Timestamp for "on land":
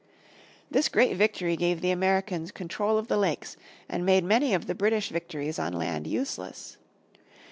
5.59-6.07